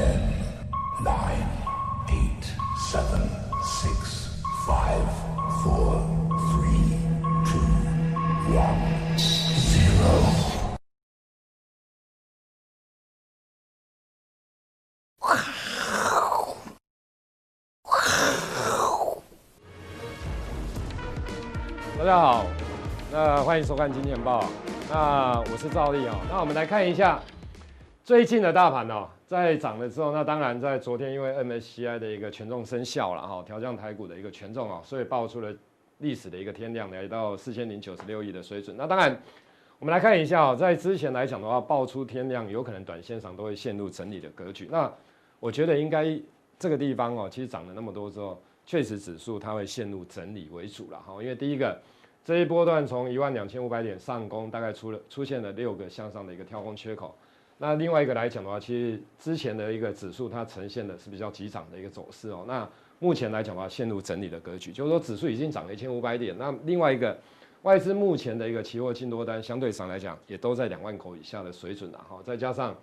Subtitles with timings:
[0.00, 0.16] Ten,
[1.04, 1.44] nine,
[2.08, 2.44] eight,
[2.90, 3.20] seven,
[3.62, 5.04] six, five,
[5.62, 6.00] four,
[6.48, 6.96] three,
[7.44, 7.60] two,
[8.56, 8.80] one,
[9.58, 10.08] zero.
[21.98, 22.46] 大家好，
[23.12, 24.40] 那欢迎收看《金钱报》，
[24.88, 26.18] 那我是赵力哦。
[26.30, 27.20] 那我们来看一下
[28.02, 35.54] 最近的大盘哦，在涨的时候，那当然在昨天因为 MSCI 的一个权重生效了哈，调降台股的一个权重哦，所以爆出了
[35.98, 38.76] 历史的一个天量，来到四千零九十六亿的水准。
[38.76, 39.16] 那当然，
[39.78, 44.66] 我们来看一下哦，在之前来讲的话，爆出天量，有可能短线上都会陷入整理的格局。
[44.68, 44.92] 那
[45.38, 46.20] 我觉得应该
[46.58, 48.36] 这个地方哦，其实涨了那么多之后。
[48.66, 51.80] 确实，指数它会陷入整理为主了哈，因为第一个
[52.24, 57.14] 这一波段从一万两千五百点上攻，大概出了出现了六个向上的一个跳空缺口。
[57.62, 62.42] 那另外一个来讲的话，其实之前的一个指数它呈现的是比较急涨的一个走势哦。
[62.48, 62.66] 那
[62.98, 66.34] 目前来讲的话，陷入整理的格局，就是说指数已经涨了一千五百点。
[66.38, 67.14] 那另外一个
[67.62, 72.18] 外资目前的一个期货净多单相对上来讲也都在两万口以下的水准了哈。
[72.24, 72.74] 再加上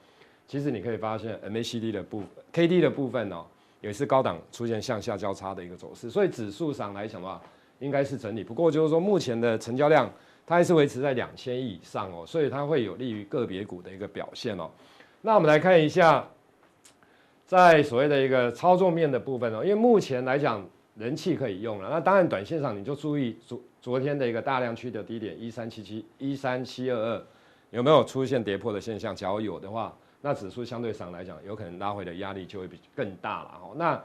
[0.48, 3.44] 其实你可以发现 MACD 的部分、KD 的部分哦。
[3.80, 7.40] 也是高档出现向下交叉的一个走势，所以指数上来讲的话，
[7.78, 8.44] 应该是整理。
[8.44, 10.12] 不过就是说，目前的成交量
[10.48, 14.72] 它还是维持在两千亿以上哦，所以它会有利于个别股的一个表现哦。
[15.22, 16.26] 那我们来看一下，
[17.45, 27.26] 在所谓的一个操作面的部分哦，因为目前来讲人气可以用了，那当然短线上你就注意昨昨天的一个大量区的低点一三七七一三七二二
[27.72, 29.94] 有没有出现跌破的现象，假如有的话。
[30.20, 33.76] 那指数相对上来讲，有可能拉回的压力就会比更大了哦。
[33.76, 34.02] 那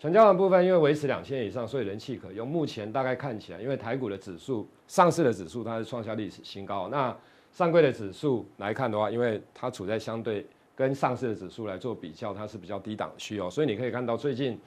[0.00, 2.46] 成交的部分，因为维持两千以上，所以人气可用。
[2.46, 6.88] 目前大概看起来，因为台股的指数、上市的指数它是创下历史新高。
[6.88, 7.16] 那
[7.52, 10.44] 上柜的指数来看的话，因为它处在相对
[10.76, 13.48] 跟上市的指数来做比较，它是比较低档区哦。
[13.48, 14.58] 所以你可以看到，最近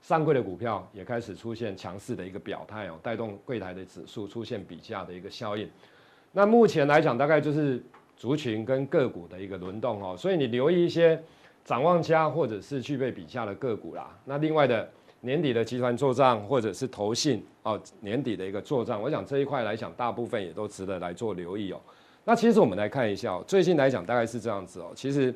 [0.00, 5.70] 上柜的股票也开始出现强势的一个表态哦，带动柜台的指数出现比价的一个效应。
[6.32, 7.82] 那目前来讲，大概就是。
[8.14, 11.20] 族群跟个股的一个轮动哦，所以你留意一些
[11.64, 14.10] 展望家或者是具备比下的个股啦。
[14.24, 14.88] 那另外的
[15.20, 21.80] 年底的集团做账或者是投信哦，年底的一个做账，我想这一块来讲，大部分也都值得来做留意哦。
[22.24, 24.92] 那其实我们来看一下，哦最近来讲大概是这样子哦。
[24.94, 25.34] 其实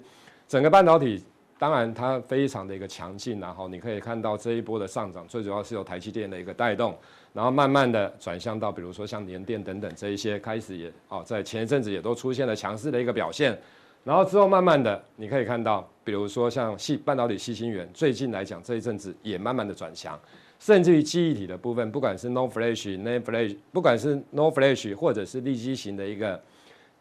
[0.49, 1.23] 整个半导体。
[1.59, 6.95] 当然，它非常的一个强劲，然后你可以看到这一波的上涨，最主要是由台积电的一个带动，
[7.33, 13.59] 然后慢慢的转向到比如说像联电等等这一些开始也哦，在前一阵子也都出现了强势的一个表现，
[14.07, 20.17] 然后之后慢慢的你可以看到，比如说像细半导体细晶圆，最近来讲这一阵子也慢慢的转强，
[20.61, 26.41] 甚至于记忆体的部分，不管是 No Flash、n a n Flash，不管是 No Flash 或者是利基型的一个。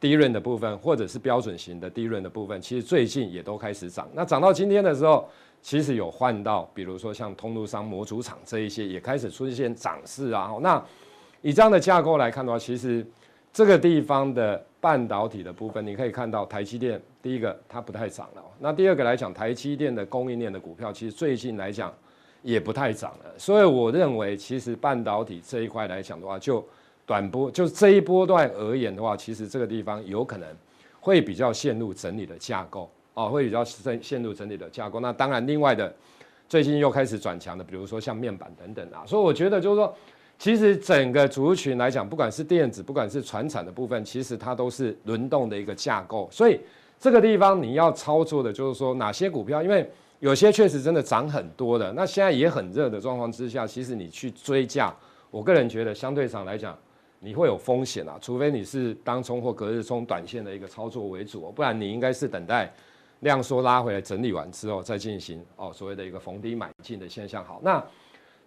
[0.01, 4.07] DRAM 的部分，或者是标准型的 DRAM 的部分，其实最近也都开始涨。
[4.13, 5.27] 那涨到今天的时候，
[5.61, 10.51] 其实有换到，比如说像通路商、模组厂这一些，也开始出现涨势啊。
[10.61, 10.83] 那
[11.41, 13.03] 以这样的架构来看的话，其实
[13.53, 18.43] 这个地方的半导体的部分，你可以看到台积电，第一个它不太涨了。
[18.59, 21.91] 那第二个来讲，台积电的供应链的股票，其实最近来讲
[22.43, 23.25] 也不太涨了。
[23.35, 26.63] 所以我认为，其实半导体这一块来讲的话，就
[27.03, 30.47] 短波就这一波段而言的话，其实这个地方有可能
[30.99, 34.99] 会比较陷入整理的架构哦，会比较陷陷入整理的架构。
[34.99, 35.91] 那当然，另外的
[36.47, 39.97] 最近又开始转强的，比如说像面板等等啊，所以我觉得就是说，
[40.37, 46.27] 其实整个族群来讲，不管是电子，不管是传产的部分，其实它都是轮动的一个架构。
[46.31, 46.59] 所以
[46.99, 54.93] 这个地方你要操作的就是说哪些股票，因为有些确实真的涨很多的，那现在也很热的状况之下，其实你去追价，
[55.31, 56.77] 我个人觉得相对上来讲。
[57.21, 62.71] 你会有风险啊，除非你是当冲或隔日冲短线的一个操作为主，不然你应该是等待
[63.21, 67.43] 量缩拉回来整理完之后再进行哦所谓的一个逢低买进的现象。
[67.43, 67.83] 好，那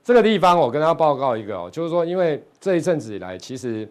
[0.09, 3.87] 这个地方我跟大家报告一个哦，就是说因为这一阵子以来，其实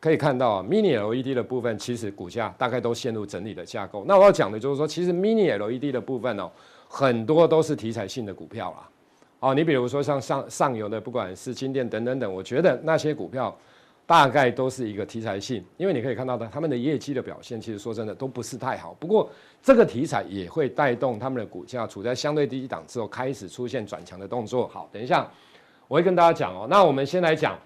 [0.00, 4.04] 可以看到 Mini LED 的部分，其实股价大概都陷入整理的架构。
[4.08, 6.50] 那我要讲的就是说，其实 Mini LED 的部分哦，
[6.88, 8.88] 很多都是题材性的股票啦。
[9.38, 13.56] 哦，你比如说像上上游的，不管是金电等等等，我觉得那些股票。
[14.06, 18.94] 大概都是一个题材性，因为你可以看到的，他们的业绩的表现，其实说真的都不是太好。
[19.00, 19.28] 不过
[19.60, 24.68] 这个题材也会带动他们的股价处在相对低档之后，开始出现转强的动作。
[24.68, 25.28] 好，等一下
[25.88, 26.68] 我会跟大家讲哦。
[26.70, 27.58] 那我们先来讲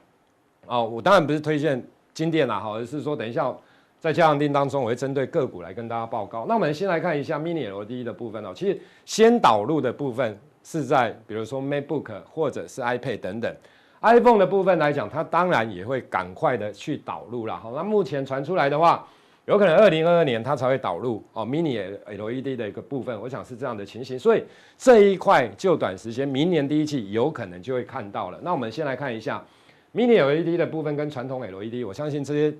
[0.66, 1.84] 哦，我当然不是推荐
[2.14, 3.54] 金电啦，好，而是说等一下
[3.98, 6.46] 在加强錠当中，我会针对个股来跟大家报告。
[6.48, 8.54] 那我们先来看一下 Mini LED 的部分哦。
[8.56, 13.54] 其实先导入的部分是在比如说 MacBook 或者是 iPad 等等。
[14.02, 17.56] iPhone 的部分来讲，它当然也会赶快的去导入了。
[17.56, 19.06] 好，那目前传出来的话，
[19.44, 24.18] 有可能二零二二年它才会导入哦 Mini LED 的一个部分，我想是这样的情形。
[24.18, 24.42] 所以
[24.78, 28.38] 这一块就短时间，明年第一季有可能就会看到了。
[28.42, 29.44] 那我们先来看一下
[29.94, 32.56] Mini LED 的部分跟传统 LED，我相信这些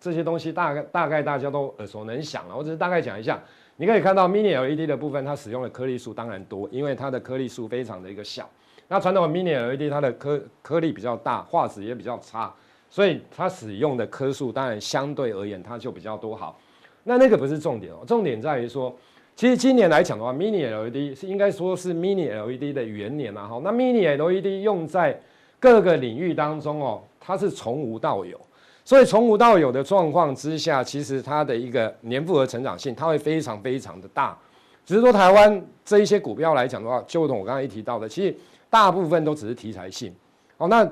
[0.00, 2.56] 这些东西大概大概大家都耳熟能详了。
[2.56, 3.38] 我只是大概讲一下，
[3.76, 8.48] 你可以看到 Mini LED 的部分，它使用的颗粒数当然多，因为它的颗粒数非常的一个小。
[8.92, 12.52] 那传统 Mini LED 它的颗颗粒比较大，画质也比较差，
[12.90, 16.36] 所以它使用的颗数当然相对而言它就比较多。
[16.36, 16.60] 好，
[17.04, 18.94] 那那个不是重点哦，重点在于说，
[19.34, 23.48] 其实今年来讲的话，Mini LED 是应该说是 Mini LED 的元年啊。
[23.48, 25.18] 哈，那 Mini LED 用在
[25.58, 28.38] 各个领域当中哦，它是从无到有，
[28.84, 34.36] 所以从无到有的状况之下，其实它的一个年复合成长性它会非常非常的大。
[34.84, 38.36] 只是说台湾这一些股票来讲的话，就如同我刚才一提到的，其实。
[38.72, 40.10] 大部分都只是题材性，
[40.56, 40.90] 哦，那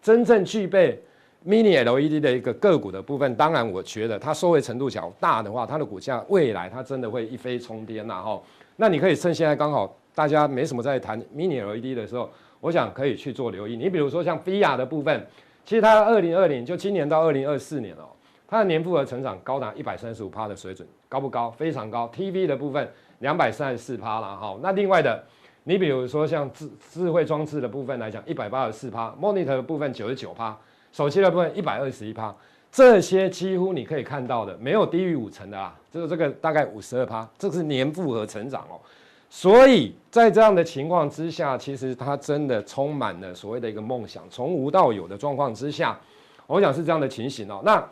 [0.00, 0.98] 真正具备
[1.46, 8.42] Mini LED 的一个个股的部分，当然我觉得它收回程度较大的话，它的股价未来它真的会一飞冲天呐，哈。
[8.76, 13.76] 那你可以趁现在刚好大家没什么在谈 Mini LED 的时候，我想可以去做留意。
[13.76, 15.26] 你比如说像 Via 的部分，
[15.66, 18.08] 其实它二零二零就今年到二零二四年哦，
[18.48, 21.50] 它的年复合成长高达一百三十五趴的水准，高不高？
[21.50, 22.10] 非常高。
[22.16, 24.58] TV 的部分两百三十四趴了，哈。
[24.62, 25.22] 那另外的。
[25.64, 30.56] 你比如说像智智慧装置的部分来讲，一百八十四趴，monitor 的部分九十九趴，
[30.90, 32.34] 手机的部分一百二十一趴，
[32.72, 38.80] 这些几乎你可以看到的没有低于五成的啊，就是这个大概五十二趴，这是年复合成长哦。
[39.28, 45.96] 所以在这样的情况之下，其实它真的充满了所谓的一个梦想，从无到有的状况之下，
[46.46, 47.60] 我想是这样的情形哦。
[47.64, 47.86] 那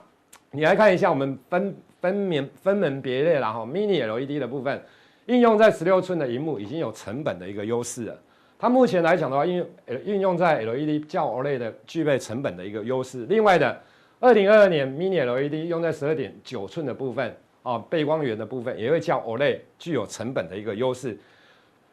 [0.50, 4.82] 你来看一下，我们分分门分门别类了哈，mini LED 的部分。
[5.28, 8.18] 应用在十六寸的荧幕已经有成本的一个优势了。
[8.58, 9.64] 它目前来讲的话，应
[10.04, 13.26] 运用在 LED 较 OLED 的具备成本的一个优势。
[13.26, 13.78] 另外的，
[14.20, 21.16] 二零二二年 Mini LED 用在十二点九寸的部分啊，背光源的部分也会较 OLED 具有成本的一个优势。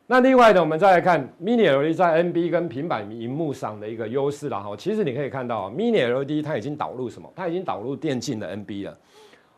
[0.07, 4.73] 那另外的，我们再来看 Mini LED 在 NB 跟平板荧幕上的一个优势了哈。
[4.77, 7.29] 其实你可以看到，Mini LED 它已经导入什么？
[7.35, 8.97] 它已经导入电竞的 NB 了。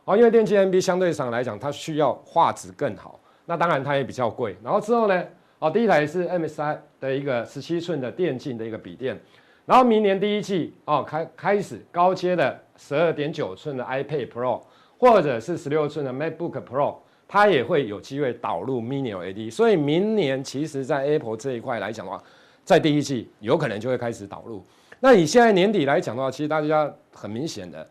[0.04, 3.17] 哦，因为电竞 NB 相对上来讲，它需要画质更好。
[3.48, 5.24] 那当然它也比较贵，然后之后呢，
[5.58, 9.18] 哦，第一台是 MSI 的一个十七寸的电竞的一个笔电，
[9.64, 14.60] 然后明年第一季哦开开始高阶的十二点九寸的 iPad Pro
[14.98, 16.96] 或者是十六寸的 MacBook Pro，
[17.26, 22.22] 它也会有机会导入 Mini LED，所以明年其实在 Apple 这一块来讲的话，
[22.64, 24.62] 在第一季有可能就会开始导入。
[25.00, 27.88] 那以现在年底来讲的话，其实大家很明显的。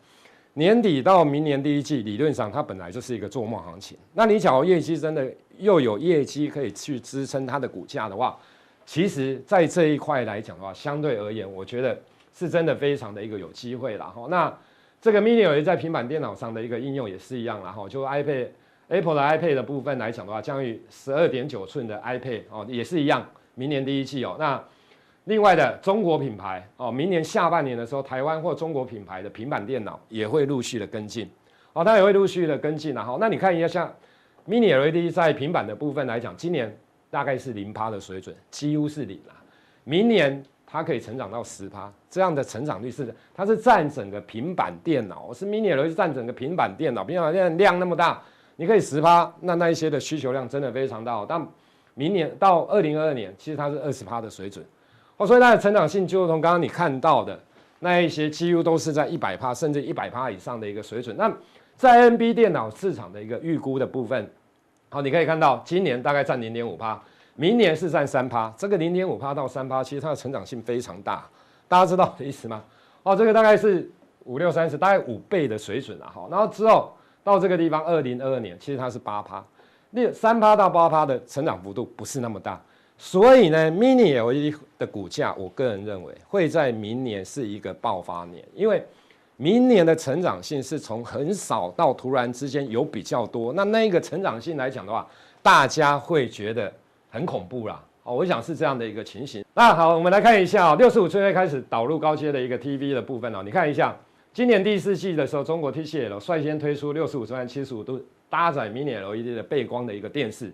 [0.53, 3.95] 年底到明年第一季，理论上它本来就是一个做梦行情。
[4.15, 8.37] 那你假如业绩真的又有业绩可以去支撑它的股价的话，
[8.85, 11.97] 其实，在这一块来讲的话，相对而言，我觉得
[12.33, 14.27] 是真的非常的一个有机会了哈。
[14.29, 14.51] 那
[15.01, 18.47] 这个 Mini LED 在平板电脑上的一个应用也是一样了哈，就 iPad
[18.87, 24.63] Apple 的 iPad 的部分来讲的话，将于十二点九寸的 iPad 哦，也是一样，明年第一季哦，那。
[25.25, 31.29] 另外的中国品牌哦，明年下半年的时候，台湾或中国品牌的平板电脑也会陆续的跟进，
[31.73, 33.93] 哦，它也会陆续的跟进，然后那你看一下，像
[34.47, 36.73] Mini LED 在平板的部分来讲，今年
[37.11, 39.33] 大概是零趴的水准，几乎是零了。
[39.83, 48.21] 明年它可以成长到十趴，这样的成长率是，它是占整个平板电脑，是 Mini LED 占整个平板电脑，平板电脑量那么大，
[48.55, 51.25] 你可以十趴，那那一些的需求量真的非常大。
[51.27, 51.45] 但
[51.93, 54.65] 明年到二零二二年，其实它是二十趴的水准。
[55.17, 57.37] 哦，所以它的成长性就如同刚刚你看到的
[57.79, 61.17] 那一些，几乎都是在一百趴甚至一百趴以上的一个水准。
[61.17, 61.29] 那
[61.75, 64.29] 在 NB 电脑市场的一个预估的部分，
[64.89, 66.97] 好，你可以看到今年大概占零点五趴，
[67.35, 68.53] 明年是占三趴。
[68.57, 71.27] 这个零点五趴到三趴，其实它的成长性非常大，
[71.67, 72.63] 大家知道我的意思吗？
[73.03, 73.89] 哦，这个大概是
[74.23, 76.27] 五六三十，大概五倍的水准了哈。
[76.31, 79.43] 然后之后到这个地方，二零二二年其实它是八趴，
[79.91, 82.61] 六三趴到八趴的成长幅度不是那么大。
[82.97, 88.83] 所以呢，Mini LED 的股价，我个人认为会在明年是一个爆发年，因为
[89.37, 95.07] 明年的成长性是从很少到突然之间有比较多，那那个成长性来讲的话，
[95.41, 96.73] 大家会觉得
[97.09, 97.81] 很恐怖啦。
[98.03, 99.45] 哦，我想是这样的一个情形。
[99.53, 103.43] 那好，我们来看一下哦，六十五寸开始导入高阶的一个 TV 的部分哦。
[103.43, 103.95] 你看一下，
[104.33, 110.51] 今年第四季的时候，中国 TCL 率先推出六十五寸七十五度搭载 Mini LED 的背光的一个电视。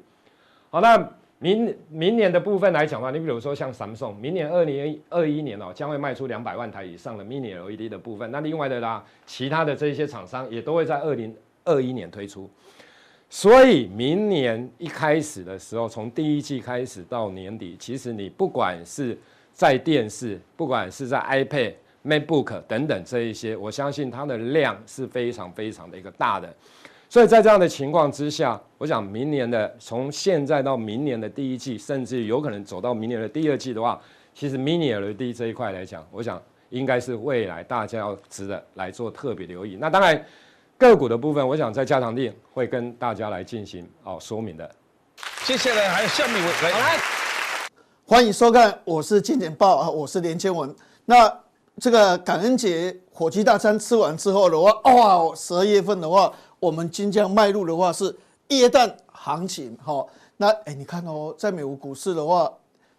[0.69, 1.09] 好，那。
[1.43, 8.31] 明明年的部分来讲的话，你比如说像 Samsung，明年二零二一年哦，将会卖出两百万台以上的 Mini LED 的部分。
[8.31, 11.35] 那另外的啦，其他的这些厂商也都会在二零
[11.65, 12.49] 二一年推出。
[13.29, 19.17] 所以明年一开始的时候，从第一季开始到年底，其实你不管是
[19.51, 26.55] 在电视，不管是在 iPad，MacBook 等等这一些，我相信它的量是非常非常的一个大的。
[27.13, 34.01] 所以在这样的情况之下，我想明年的从现在到明年的第一季，甚至有可能走到明年的第二季的话，
[34.33, 36.41] 其实 Mini LED 这一块来讲，我想
[36.71, 39.77] 应该是未来大家要值得来做特别留意。
[39.79, 40.25] 那当然
[40.75, 44.67] 个股的部分，我想在加强錠会跟大家来进行哦说明的。
[45.45, 46.99] 接下来还有下面来，来
[48.07, 50.75] 欢迎收看，我是金钱报啊，我是连千文。
[51.05, 51.31] 那
[51.79, 56.33] 这个感恩节火鸡大餐吃完之后的话，哇，十二月份的话。
[56.63, 58.15] 我们即将迈入的话是
[58.47, 62.49] 耶诞行情，哈，那哎，你看哦，在美国股市的话，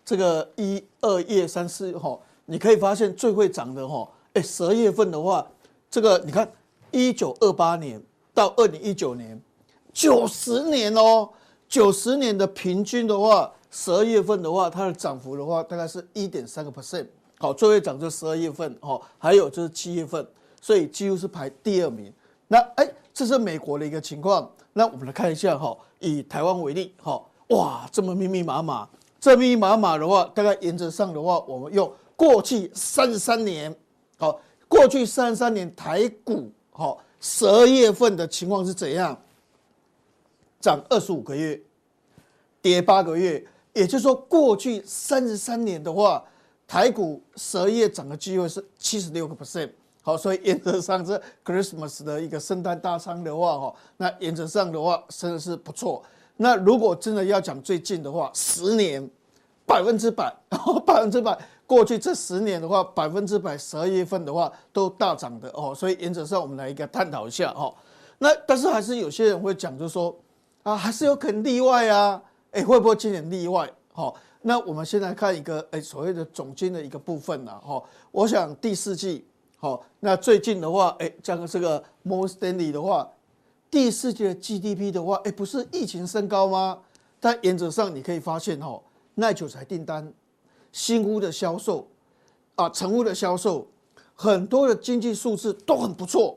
[0.04, 5.46] 这个一二月三四哈，你可以发现最会涨的哈，哎，十二月份的话，
[5.90, 6.46] 这个你看
[6.90, 7.98] 一九二八年
[8.34, 9.40] 到二零一九年，
[9.94, 11.30] 九十年哦，
[11.66, 17.06] 九十年的平均的话，十二月份的话，它的涨幅的话，大概是一点三个 percent，
[17.38, 20.26] 好，最会涨就十二月份哦，还有就是七月份，
[20.60, 22.12] 所以几乎是排第二名。
[22.46, 22.86] 那哎。
[23.14, 28.88] 这是美国的一个情况，那我们来看一下哈，以台湾为例哈，哇，这么密密麻麻，
[29.20, 33.72] 这密密麻麻的话，大概原则上的话，我们用过去三十三年，
[34.18, 39.16] 好，过去三十三年台股好十二月份的情况是怎样？
[40.60, 41.60] 涨二十五个月，
[42.60, 46.24] 跌八个月，也就是说，过去三十三年的话，
[46.66, 49.70] 台股十二月涨的机会是七十六个 percent。
[50.06, 56.02] 好，所以原则上是 Christmas 的一个圣诞大餐的话，哈，那原则上的话真的是不错。
[56.36, 59.08] 那如果真的要讲最近的话，十年
[59.64, 60.30] 百分之百，
[60.84, 65.74] 百分之百，过去这十年的话，百分之百十二月份的话都大涨的哦。
[65.74, 67.74] 所以原则上我们来一个探讨一下哈。
[68.18, 70.14] 那但是还是有些人会讲，就是说
[70.64, 73.72] 啊，还是有可能例外啊，哎，会不会今年例外？
[73.94, 79.26] 好，那我们先来看一个哎所谓的总经的一个部分呢，哈，我想第四季。
[79.56, 83.10] 好，那最近的话，哎，这个这个 Morgan Stanley 的话，
[83.70, 86.80] 第四季的 GDP 的话，哎，不是疫情升高吗？
[87.18, 88.78] 但原则上你可以发现，哈，
[89.14, 90.12] 耐久材订单、
[90.70, 91.88] 新屋的销售
[92.56, 93.66] 啊，成屋的销售，
[94.14, 96.36] 很多的经济数字都很不错，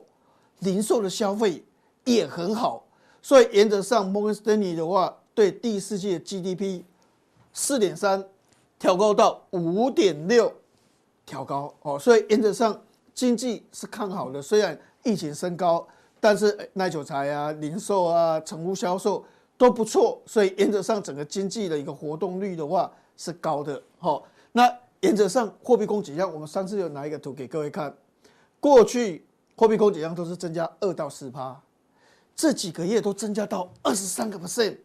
[0.60, 1.62] 零售的消费
[2.04, 2.86] 也很好，
[3.20, 6.82] 所以原则上 Morgan Stanley 的话，对第四季的 GDP
[7.52, 8.24] 四点三
[8.78, 10.50] 调高到五点六，
[11.26, 12.80] 调高哦，所以原则上。
[13.18, 15.84] 经济是看好的，虽然疫情升高，
[16.20, 19.24] 但是耐久材啊、零售啊、成屋销售
[19.56, 23.82] 都不错，所以原则上整个经济的一个活动率的话是高的。
[23.98, 24.22] 好，
[24.52, 27.92] 那原则上货币供给量，我们上次有拿一个图给各位看，
[28.60, 31.60] 过去货币供给量都是增加二到四趴，
[32.36, 34.76] 这几个月都增加到二十三个 percent，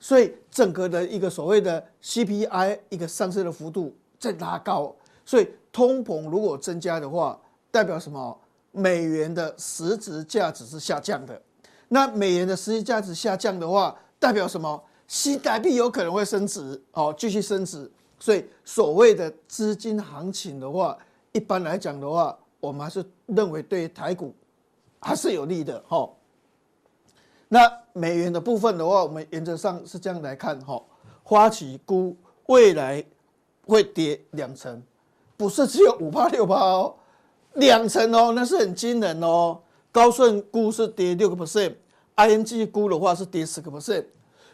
[0.00, 4.96] 所以整个的一个所谓的 CPI 一个上升的幅度在拉高，
[5.26, 7.38] 所以通膨如果增加的话。
[7.70, 8.38] 代表什么？
[8.70, 11.40] 美元的实质价值是下降的。
[11.88, 14.80] 那美元的实际价值下降的话，代表什么？
[15.06, 17.90] 新台币有可能会升值，哦，继续升值。
[18.18, 20.96] 所以所谓的资金行情的话，
[21.32, 24.34] 一般来讲的话，我们还是认为对台股
[25.00, 26.08] 还是有利的，哈。
[27.48, 30.80] 那美元的部分的话，我们原则上是这样来看，哈。
[31.22, 32.14] 花旗估
[32.46, 33.02] 未来
[33.66, 34.82] 会跌两成，
[35.36, 36.94] 不是只有五趴六趴哦。
[37.54, 39.58] 两成哦，那是很惊人哦。
[39.90, 44.04] 高盛估是跌六个 percent，ING 估的话是跌十个 percent，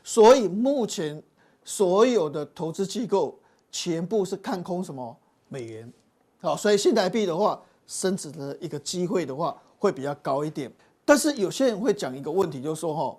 [0.02, 1.22] 所以目前
[1.64, 3.38] 所有的投资机构
[3.70, 5.14] 全部是看空什么
[5.48, 5.92] 美元，
[6.40, 10.72] 好，所以新台币的话升值的一个机会的话会比较高一点。
[11.04, 13.16] 但是有些人会讲一个问题，就是说哈，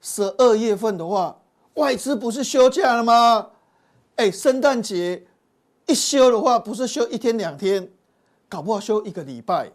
[0.00, 1.36] 十二月份的话
[1.74, 3.50] 外资不是休假了吗？
[4.16, 5.26] 哎，圣诞节
[5.86, 7.90] 一休的话，不是休一天两天？
[8.48, 9.70] 搞不好休一个礼拜，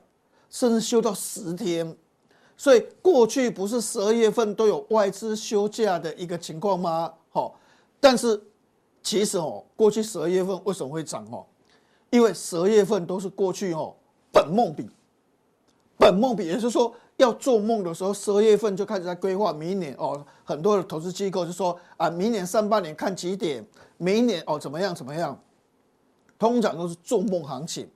[0.50, 1.96] 甚至休到十天，
[2.58, 7.14] 所以过去不是十二月份都有外资休假的一个情况吗？
[7.30, 7.60] 好，
[8.00, 8.42] 但是
[9.02, 11.46] 其实哦，过去十二月份为什么会涨哦？
[12.10, 13.96] 因为十二月份都是过去哦
[14.32, 14.90] 本梦比，
[15.98, 23.66] 本梦比，也就是说要做梦的时候，十二月份就开始在规划明年哦，很多的投资机构就说啊，明年上半年看几点，
[23.98, 25.40] 明年哦怎么样怎么样，
[26.38, 27.88] 通常都是做梦行情。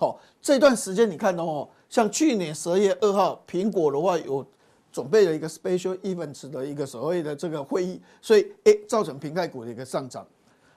[0.00, 4.46] 好，这段时间你看哦，像去年十二月二号，苹果的话有
[4.92, 10.24] 准备了一个 special events 的一个所谓的这个会议，所以诶造成苹概股的一个上涨。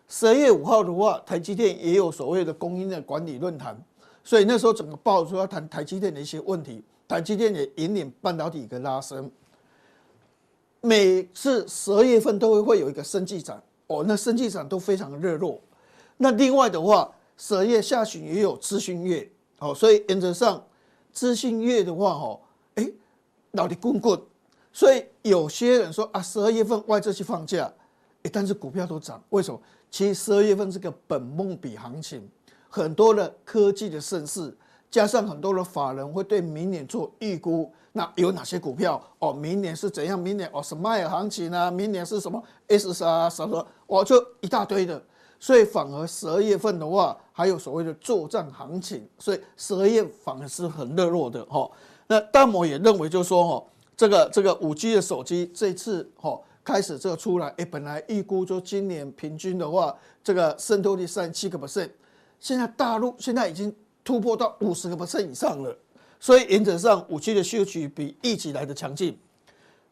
[0.08, 3.80] 十二月五号的话，台积电也有所谓的供应链管理论坛，
[4.24, 9.30] 所以那时候整个爆出要谈台积电的一些问题，台积电也引领半导体一个拉升。
[10.82, 15.62] 每次十二月份都会会有一个生技展哦，那生技展都非常热络。
[16.18, 17.08] 那另外的话。
[17.43, 20.63] 十二月下旬也有资讯月，好，所以原则上
[21.12, 22.39] 资讯月的话，哦，
[22.75, 22.88] 哎，
[23.53, 24.21] 老的滚滚，
[24.71, 27.74] 所以有些人说啊，十二月份外资去放假，
[28.21, 29.60] 哎，但是股票都涨，为什么？
[29.89, 32.29] 其实十二月份是个本梦比行情，
[32.69, 34.55] 很多的科技的盛事，
[34.91, 37.74] 加上很多的法人会对明年做预估。
[37.91, 39.03] 那有哪些股票？
[39.17, 40.17] 哦，明年是怎样？
[40.17, 41.71] 明年哦，什么行情啊？
[41.71, 43.67] 明年是什么 S 啊什么？
[43.88, 45.03] 哦，就一大堆的。
[45.43, 51.67] 所以反而十二月份的话，还有所谓的作战行情，所以十二月反而是很热络的哈。
[52.05, 53.65] 那大摩也认为，就是说哈，
[53.98, 61.89] 这个这个五 G 的手机这次哈开始这个出来，哎，本来预估就今年平均的话，这个渗透率三七个 percent，
[62.39, 65.75] 现在大陆现在已经突破到五十个 percent 以上了。
[66.19, 69.17] 所以原则上五 G 的需求比一起来的强劲，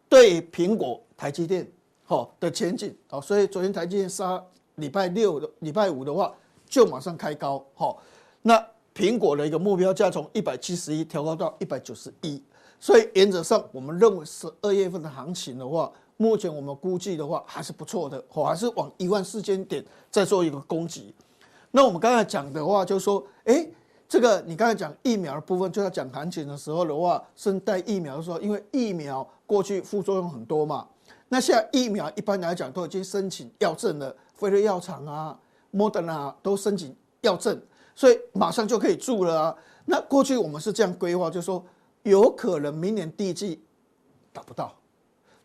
[0.07, 1.67] 对苹果、台积电
[2.03, 4.39] 好的前景好，所以昨天台积电杀。
[4.79, 6.33] 礼拜六的礼拜五的话，
[6.67, 8.01] 就马上开高，好，
[8.41, 8.63] 那
[8.95, 12.41] 苹果的一个目标价从一百七十一调高到一百九十一，
[12.79, 21.13] 所以原则上我们认为十二月份的行情的话，目前我们估计的话还是不错的，我，还是往一万四千点再做一个攻击。
[21.71, 23.65] 那我们刚才讲的话，就是说，哎，
[24.07, 30.87] 这个你刚才讲疫苗的部分，就要讲行情的时候的话，是带疫苗的时候，因为疫苗过去副作用很多嘛，
[31.29, 34.13] 那现在疫苗一般来讲都已经申请药证了。
[34.39, 35.37] 辉瑞药厂啊，
[35.69, 37.61] 莫德纳都申请药证，
[37.93, 39.55] 所以马上就可以住了啊。
[39.83, 41.61] 那过去我们是这样规划，就是说
[42.03, 43.61] 有可能明年第一季
[44.31, 44.73] 打不到，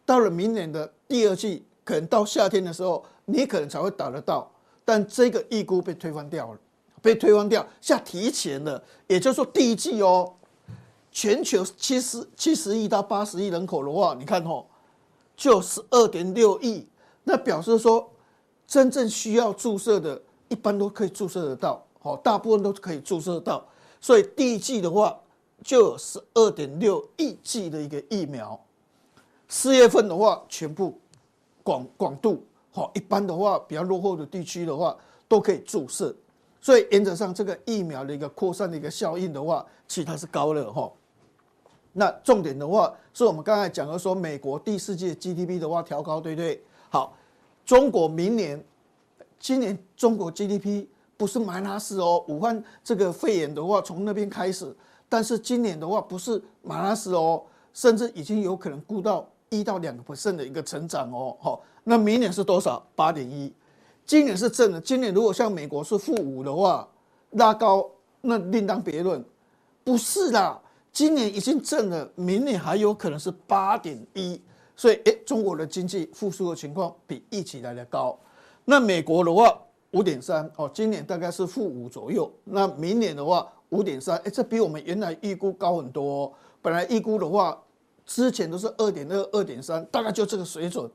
[0.07, 4.49] 到了明年的第二季，可能到夏天的时候，你可能才会打得到。
[4.85, 6.59] 但这个预估被推翻掉了，
[7.03, 8.81] 被推翻掉，现在提前了。
[9.09, 10.33] 也就是说第一季哦，
[11.11, 14.65] 全球七十七十亿到八十亿人口的话，你看哦，
[15.37, 16.87] 就十二点六亿，
[17.25, 18.09] 那表示说。
[18.67, 23.65] 真正需要注射的，一般都可以注射得到，好，大部分都可以注射到。
[24.01, 25.19] 所以第一剂的话，
[25.63, 28.59] 就有十二点六亿剂的一个疫苗。
[29.49, 30.99] 四月份的话，全部
[31.63, 34.97] 广广度，好，一般的话比较落后的地区的话，
[35.29, 36.15] 都可以注射。
[36.61, 40.91] 所以原则上，这个疫苗的一个扩散的一个效应的话，其实它是高了哈。
[41.93, 46.65] 那重点的话，是我们刚才讲的说，美国第四季 GDP 的话调高，对不对？
[46.91, 47.17] 好。
[47.65, 48.63] 中国明年，
[49.39, 54.75] 今年中国 GDP 不是马拉斯哦，武汉这个肺炎的话从那边开始，
[55.09, 62.85] 但是今年的话不是马拉斯哦，甚至已经有可能估到一到两个 percent 的一个成长哦，好，那明年是多少？
[62.95, 63.53] 八点一，
[64.05, 66.87] 今年是正的，今年如果像美国是负五的话，
[67.31, 69.25] 拉高那另当别论，
[69.83, 70.61] 不是啦，
[70.93, 74.41] 今年已经正了，明年还有可能是八点一。
[74.77, 78.19] 所以，诶，中国的经济复苏的情况比预期来的高。
[78.65, 79.57] 那美国的话，
[79.93, 82.31] 五点三哦，今年大概是负五左右。
[82.45, 86.33] 那明年的话，五点三，诶，这比我们原来预估高很多。
[86.61, 87.57] 本来预估的话，
[88.05, 90.91] 之前都是二点二、二点三，大概就这个水准。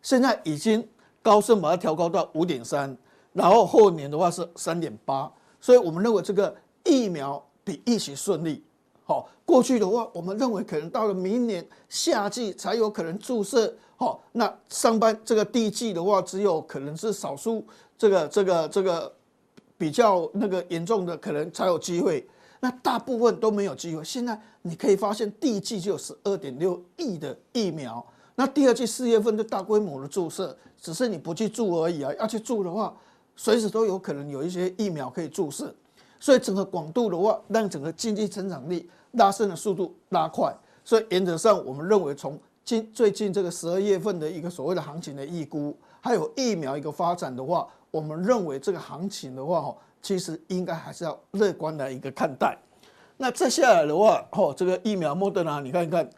[0.00, 0.86] 现在已经
[1.22, 2.96] 高盛把它调高到五点三，
[3.32, 5.30] 然后后年的话是三点八。
[5.60, 8.64] 所以我们认为这个疫苗比预期顺利。
[9.08, 13.74] 好，过去的话，我们认为可能到了明年夏季才有可能注射。
[13.96, 17.64] 好，那上半这个第一季的话，只有可能是少数
[17.96, 19.10] 这个这个这个
[19.78, 22.28] 比较那个严重的，可能才有机会。
[22.60, 24.04] 那大部分都没有机会。
[24.04, 32.12] 现在你可以发现，第一季就有十二点六亿的疫苗，那第二季四月份就大规模的注射，只是你不去注而已啊。
[32.20, 32.94] 要去注的话，
[33.36, 35.74] 随时都有可能有一些疫苗可以注射。
[36.20, 38.90] 所以整个广度的话，让整个经济成长力。
[39.12, 52.56] 拉升的速度拉快，所以原则上我们认为，从近最近这个十二月份的一个所谓的行情的预估，还有疫苗一个发展的话，我们认为这个行情的话，哈，其实应该还是要乐观的一个看待。
[53.16, 56.08] 那接下来的话，哈，这个疫苗莫德纳，你看看，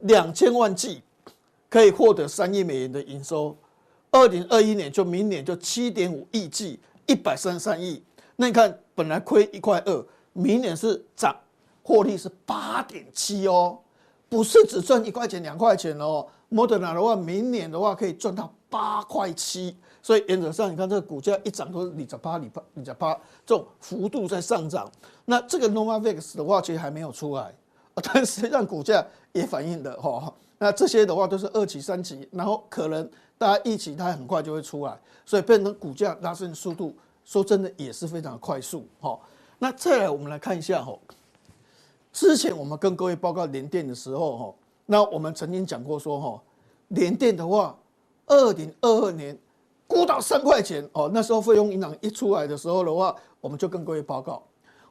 [0.00, 1.02] 两千万剂
[1.70, 3.56] 可以获得三亿美元的营收，
[4.10, 8.02] 二零二一年就明年就七点五亿剂，一百三十三亿。
[8.34, 11.34] 那你看，本来亏一块二，明年是涨。
[11.82, 13.78] 获利是八点七哦，
[14.28, 16.26] 不是只赚一块钱两块钱哦。
[16.48, 23.14] 莫德纳的话，明年的话可以赚到八块七，所以原则上你看这个股价一涨都是二十八、二十趴、二十趴
[23.46, 24.90] 这种幅度在上涨。
[25.24, 27.54] 那这个 Novavax 的话其实还没有出来，
[28.02, 30.32] 但实际上股价也反映的哈。
[30.58, 39.18] 那这些的话都是二期、三期，然后可能大家一期它很快就会出来，所以变成股价拉升速度，说真的也是非常快速哈。
[39.58, 40.92] 那再来我们来看一下哈。
[42.12, 44.54] 之前我们跟各位报告联电的时候，哈，
[44.86, 46.42] 那我们曾经讲过说，哈，
[46.88, 47.76] 联电的话，
[48.26, 49.36] 二零二二年
[49.86, 54.42] 估到三块钱，哦，那时候费用银行一出来的时候的话，我们就跟各位报告。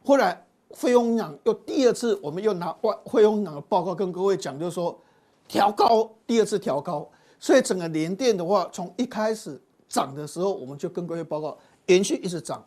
[0.03, 4.99] 后来费鸿阳又第二次，我们又拿外费鸿阳的报告跟各位讲，就是说
[5.47, 7.07] 调高，第二次调高，
[7.39, 11.55] 所以整个联电的话，从一开始涨的时候，我们就跟各位报告，
[11.85, 12.65] 延续一直涨。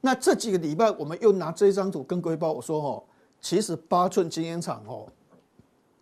[0.00, 3.02] 那这几个礼拜，我们又拿这张图跟各位报我说，哈，
[3.40, 5.06] 其实八寸晶圆厂哦，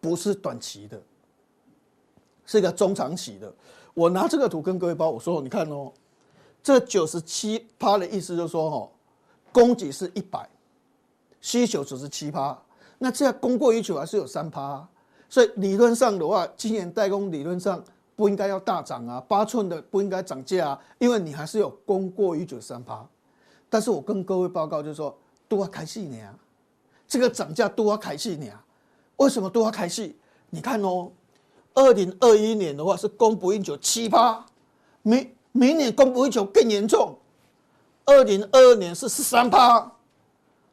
[0.00, 1.00] 不是短期的，
[2.44, 3.52] 是一个中长期的。
[3.94, 5.92] 我拿这个图跟各位报，我说，你看哦，
[6.62, 8.90] 这九十七趴的意思就是说，哦，
[9.52, 10.48] 供给是一百。
[11.40, 12.60] 需求只是七趴，
[12.98, 14.84] 那这样供过于求还是有三趴，
[15.28, 17.82] 所以理论上的话，晶圆代工理论上
[18.16, 23.06] 不应该要大涨啊，八寸的不应该涨价啊，因为你还是有供过于求三趴。
[23.70, 26.34] 但是我跟各位报告就是说，都要开戏呢，
[27.08, 28.46] 这个涨价都要开戏呢，
[29.16, 30.14] 为什么都要开戏？
[30.50, 31.10] 你看哦，
[31.74, 34.44] 二零二一年的话是供不应求七趴，
[35.02, 37.16] 明明年供不应求更严重，
[38.04, 39.90] 二零二二年是十三趴。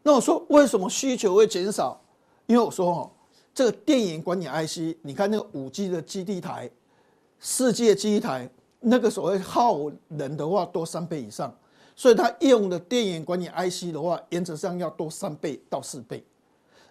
[0.04, 2.00] 那我说为什么需求会减少？
[2.46, 3.10] 因为我说哦，
[3.54, 6.70] 这个电源管理 IC，你看那个五 G 的基地台、
[7.40, 8.50] 四 G 的基地台，
[8.82, 11.52] 那个所谓耗能的话多三倍以上，
[11.96, 16.24] 所以它用的电源管理 IC 的话，原则上要多三倍到四倍。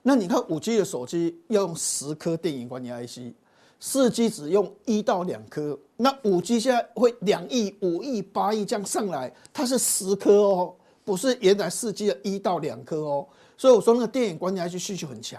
[0.03, 3.35] 那你看五 G 的手机要用十颗电源管理 IC，
[3.79, 10.75] 四 G 只用一到两颗，那五 G 现在会两亿、五亿、八亿这样上来，它是十颗哦。
[11.07, 15.39] 不是原来四 G 的一到两颗哦，所以我说那个电源管理 IC 需求很强。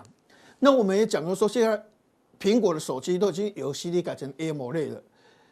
[0.60, 1.84] 那我们也讲到说，现在
[2.40, 5.04] 苹果的手机都已经由 CD 改成 AMOLED 了。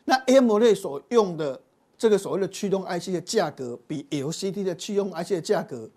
[0.05, 1.59] 那 AMOLED 所用的
[2.03, 5.89] 这个所谓的驱动 IC 的价格，比 LCD 的驱动 IC 的价格，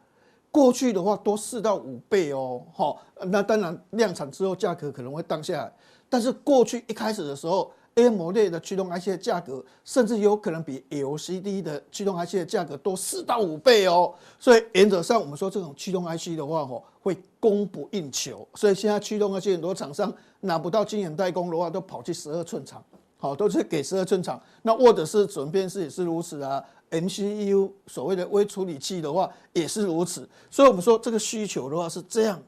[0.53, 2.63] 过去的话多四到五倍哦。
[2.73, 5.73] 好，那当然量产之后价格可能会降下来，
[6.09, 7.73] 但是过去一开始的时候。
[7.97, 14.15] AMOLED 的驱动 IC 的价格，甚至有可能比 LCD 的驱动 IC 的价格多四到五倍哦。
[14.39, 18.47] 所以原则上，我们说这种驱动 IC 的话，吼，会供不应求。
[18.55, 22.85] 所以现在驱动 IC 很多厂商拿不到晶圆代工的话，都跑去十二寸厂，
[23.19, 24.41] 好，都是给十二寸厂。
[24.63, 30.29] 那或者是准辨识也是如此啊，MCU 所谓的微处理器的话也是如此。
[30.51, 32.43] 所以我们说这个需求的话是这样、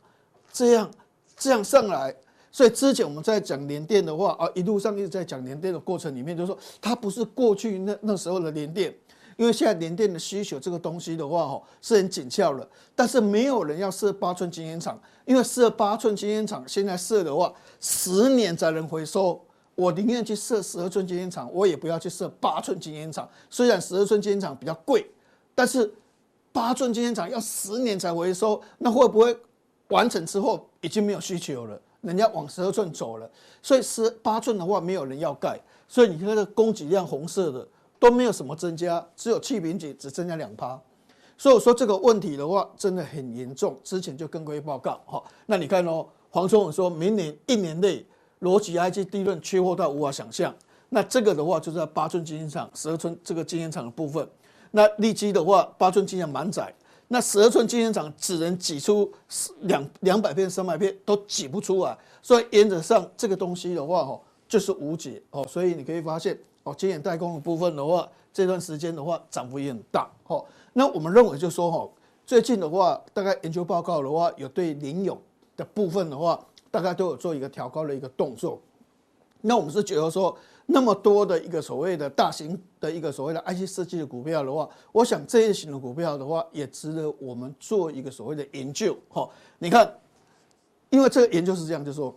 [0.53, 0.91] 这样、
[1.37, 2.15] 这样上来。
[2.51, 8.93] 所以之前我们在讲联电的话啊，一路上一直在讲联电的过程里面，就是说它不是过去那那时候的联电，
[9.37, 19.41] 因为现在联电的需求这个东西的话哦是很紧俏了，但是没有人要设八寸晶圆厂，因为设八寸晶圆厂现在设的话十年才能回收，
[19.79, 23.29] 我宁愿去设十二寸晶圆厂，我也不要去设八寸晶圆厂。
[23.49, 25.09] 虽然十二寸晶圆厂比较贵，
[25.55, 25.89] 但是
[26.51, 29.39] 八寸晶圆厂要十年才回收，那会不会
[29.91, 31.81] 完成之后已经没有需求了？
[32.01, 33.31] 人家往十二寸走了，
[33.63, 37.65] 所以十八寸的话没有人要盖，所以你看那个供给量红色的
[38.01, 40.77] 都没有什么增加，只有气瓶颈只增加两趴，
[41.37, 43.79] 所以我说这个问题的话真的很严重。
[43.85, 48.05] 之前就跟各位报告哈，那你看哦，黄聪文说明年一年内
[48.41, 50.55] 逻辑 IC 利润缺货到无法想象，
[50.91, 54.29] 那这个的话就是在八寸晶圆厂、十二寸这个晶圆厂的部分，
[54.71, 56.73] 那立积的话八寸晶圆满载。
[57.11, 59.11] 那十二寸晶圆厂只能挤出
[59.63, 65.43] 两两百片、三百片都挤不出来，所以原则上这个东西的话，吼就是无解哦。
[65.49, 70.45] 所以你可以发现，哦，晶圆代工的部分的话，这段时间的话涨幅也很大，哦。
[70.75, 71.95] 那我们认为就是说，吼
[72.27, 75.19] 最近的话，大概研究报告的话，有对联咏
[75.57, 76.39] 的部分的话，
[76.71, 78.61] 大概都有做一个调高的一个动作。
[79.41, 80.37] 那我们是觉得说。
[80.71, 88.95] 那么多的一个所谓的大型的一个所谓的 IC 设计的股票的话，我想这一型的股票的话，也值得我们做一个所谓的研究。
[89.09, 89.27] 哈，
[89.59, 89.91] 你看，
[90.91, 92.15] 因为这个研究是这样，就是说，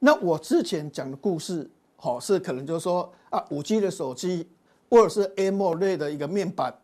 [0.00, 4.48] 那我之前讲的故事，好是可能就是说啊，五 G 的手机
[4.90, 6.76] 或者是 AMOLED 的一个面板，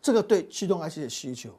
[0.00, 1.50] 这个对驱动 IC 的需求，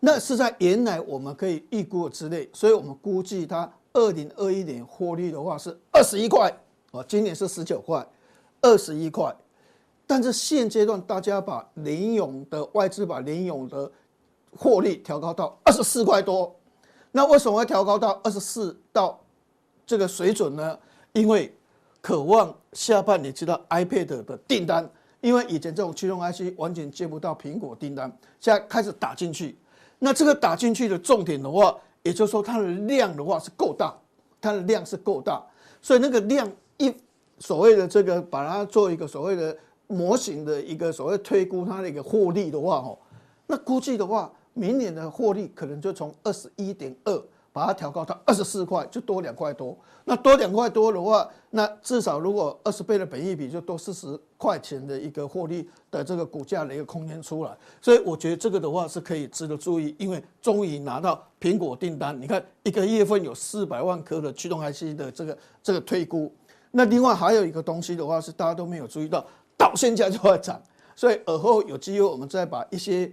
[0.00, 6.52] 那是在原来我们可以预估之内，所以我们估计它二零二一年获利的话是二十一块。
[6.92, 8.06] 哦，今年是十九块，
[8.60, 9.34] 二十一块，
[10.06, 13.90] 但是现阶段大家把联咏的外资把联咏的
[14.54, 16.54] 获利调高到二十四块多，
[17.10, 19.18] 那为什么会调高到二十四到
[19.86, 20.78] 这个水准呢？
[21.14, 21.54] 因为
[22.02, 24.86] 渴望下半年接到 iPad 的订单，
[25.22, 29.56] 因为以前这种驱动 IC 完全接不到苹果订单，现在开始打进去，
[29.98, 33.94] 那这个打进去的重点的话，也就是说它的量的话是够大，
[34.40, 35.42] 它的量是够大，
[35.80, 36.50] 所以那个量。
[36.78, 36.92] 一
[37.38, 42.98] 所谓的这个，把它做一个所谓的模型的一个所谓推估它的一个获利的话，哦，
[43.46, 49.76] 那估计的话，明年的获利可能就从二十一点二把它调高到二十四块，就多两块多。
[50.04, 57.56] 那多两块多的话，那至少如果二十倍的本益比，就多四十块钱的一个获利的这个股价的一个空间出来。
[57.80, 62.18] 所以我觉得这个的话是可以值得注意，因为终于拿到苹果订单。
[62.20, 66.32] 你看一个月份有四百万颗的驱动 IC 的这个这个推估。
[66.70, 69.24] 那另外还有一个东西的话是大家都没有注意到，
[69.58, 70.60] 到现在就会涨。
[70.96, 73.12] 所以尔后有机会我们再把一些。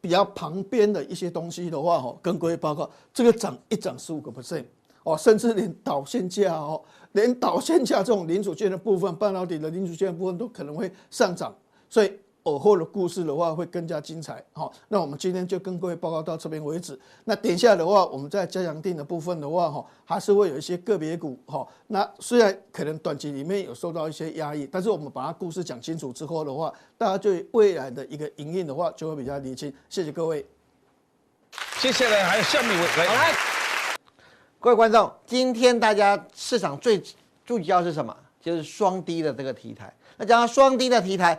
[0.00, 4.64] 比较旁边的一些东西的话，哦，跟各位报告，这个涨一涨十五个 percent，
[5.02, 6.82] 哦，甚至连导线价哦，
[7.12, 11.54] 连导线价这种零组件的部分，半导体的零组件的部分都可能会上涨，
[11.88, 12.12] 所以。
[12.46, 16.98] 尔后的故事的话会更加精彩，好，那我们今天就跟各位报告到这边为止。
[17.24, 21.66] 那等一下的话，我们在加强定的部分的话，哈，还是会有一些个别股，哈。
[21.88, 29.72] 那虽然可能短期里面有受到一些压抑，但是我们把它故事讲清楚之后的话，大家对未来的一个营运的话就会比较理清。
[29.88, 30.46] 谢谢各位。
[31.80, 33.34] 接下来还有下面来，来，
[34.60, 37.02] 各位观众，今天大家市场最
[37.44, 38.16] 注意到是什么？
[38.40, 39.92] 就是双低的这个题材。
[40.16, 41.36] 那讲到双低的题材。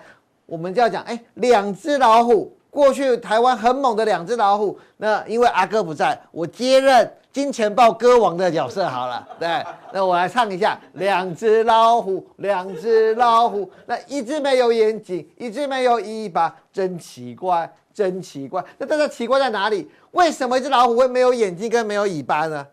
[0.48, 4.80] 我们就要讲，哎，两只老虎，过去台湾很猛的两只老虎。
[4.98, 9.28] 那因为阿哥不在，我接任金钱豹歌王的角色好了。
[9.38, 18.64] 对， 那我来唱一下：两只老虎，两只老虎，那一只没有眼睛，一只没有尾巴，真奇怪，真奇怪。
[18.78, 19.92] 那大家奇怪在哪里？
[20.12, 22.66] 为什么一只老虎会没有眼睛跟没有尾巴呢？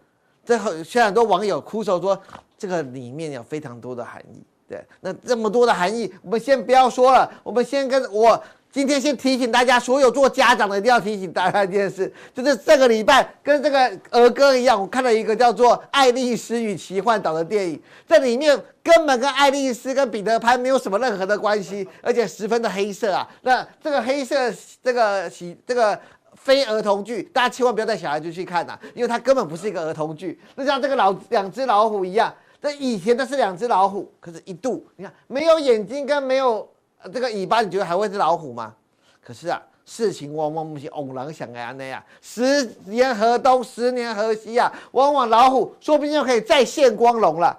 [0.45, 2.17] 这现在很多网友哭诉说，
[2.57, 4.45] 这个里面有非常多的含义。
[4.75, 7.31] 对，那这么多的含义，我们先不要说了。
[7.45, 23.29] 我们先跟我今天先提醒大家，所有做家长的一定要提醒大家一件事，就是这个礼拜跟这个儿歌一样，我看了一个叫做《爱丽丝与奇幻岛》的电影，这里面根本跟爱丽丝跟彼得潘没有什么任何的关系，而且十分的黑色啊。
[23.43, 25.97] 那这个黑色这个喜这个
[26.35, 30.41] 非儿童剧，大家千万不要带小孩子去看呐、啊，因为它根本不是一个儿童剧。
[30.57, 32.35] 就像这个老两只老虎一样。
[32.64, 36.66] 那以前的是两只老虎，可是一度你看没有眼睛跟没有
[37.12, 38.74] 这个尾巴，你觉得还会是老虎吗？
[39.22, 47.55] 可是啊，事情往往不是偶然想来那样，十年河东，十年河西啊，往往老虎说不定就可以再现光荣了。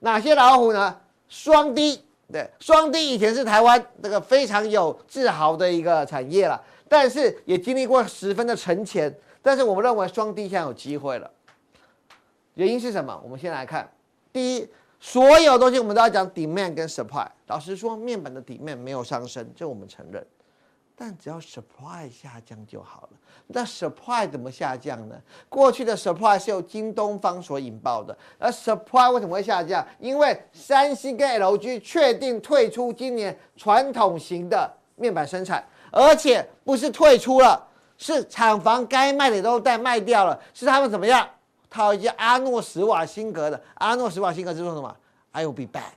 [0.00, 0.94] 哪些老虎呢？
[1.30, 9.14] 双低，对，双低以前是台湾这个非常有自豪的一个产业了，但是也经历过十分的沉潜。
[9.40, 11.30] 但是我们认为双低现在有机会了，
[12.52, 13.18] 原因是什么？
[13.24, 13.90] 我们先来看。
[14.32, 14.68] 第一，
[14.98, 17.26] 所有东西我们都要讲 demand 跟 supply。
[17.46, 20.24] 老实说，面板的 demand 没有上升，这我们承认。
[20.94, 23.08] 但只要 supply 下降就好了。
[23.48, 25.16] 那 supply 怎么下降呢？
[25.48, 28.16] 过去的 supply 是由京东方所引爆的。
[28.38, 29.84] 而 supply 为什么会下降？
[29.98, 37.66] 因为三星跟 LG 确定退出今年传统型的面板生产，而且不是退出了，
[37.98, 41.28] 是厂房该卖的都在卖掉了，是他们怎么样？
[41.72, 44.94] 套一些阿诺史瓦辛格的，阿诺史瓦辛格是说什么
[45.30, 45.94] ？I will be back。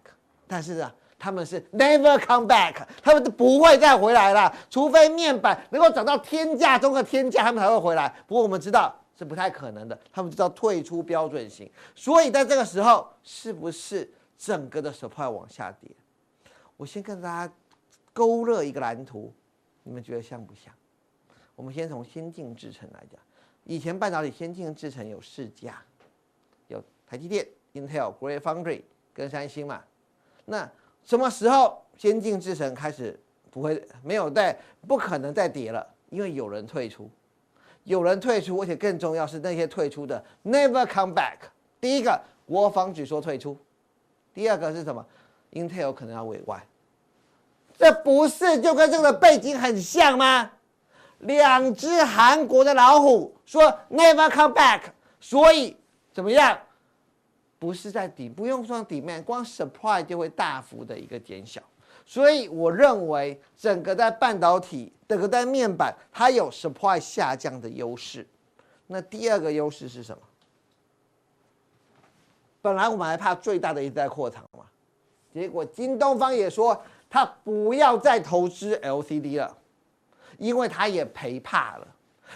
[0.48, 8.08] 但是呢，他们是 never come back，他们都不会再回来了，除非面板能够涨到天价中的天价，他们才会回来。
[8.26, 11.70] 不过我们知道是不太可能的，他们知道退出标准型。
[11.94, 15.90] 所以在这个时候，是不是整个的 supply 往下跌？
[16.78, 17.54] 我先跟大家
[18.14, 19.34] 勾勒一个蓝图，
[19.84, 20.74] 你们觉得像不像？
[21.56, 23.20] 我们先从先进制程来讲。
[23.66, 25.76] 以前半导体先进制程有四家，
[26.68, 28.82] 有台积电、Intel、Great Foundry
[29.14, 29.84] 跟三星嘛。
[30.46, 30.70] 那
[31.04, 33.20] 什么时候先进制程开始
[33.52, 35.86] 不会没有再不可能再跌了？
[36.10, 37.10] 因为有人退出，
[37.84, 41.38] 有人退出，而且更重要是那些退出的 never come back。
[41.82, 43.58] 第一个国防局说退出，
[44.34, 45.06] 第二个是什么
[45.52, 46.64] ？Intel 可能要委外，
[47.78, 50.52] 这不是就跟这个背景很像吗？
[51.26, 54.82] 两只韩国的老虎说 “never come back”，
[55.20, 55.76] 所以
[56.14, 56.58] 怎么样？
[57.58, 61.62] 不是在底，不用说底面，光 supply 就会大幅的一个减小。
[62.06, 68.28] 所以我认为整个在半导体，整个在面板，它有 supply 下降的优势。
[68.88, 70.22] 那第二个优势是什么？
[72.62, 74.66] 本来我们还怕最大的一代扩厂嘛，
[75.34, 79.58] 结果京东方也说他不要再投资 LCD 了。
[80.38, 81.88] 因为他也赔怕了，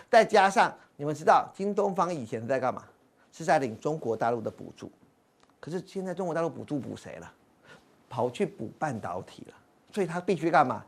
[0.09, 2.83] 再加上你们知道，京东方以前在干嘛？
[3.31, 4.91] 是在领中国大陆的补助，
[5.59, 7.31] 可是现在中国大陆补助补谁了？
[8.09, 9.53] 跑去补半导体了，
[9.93, 10.83] 所以他必须干嘛？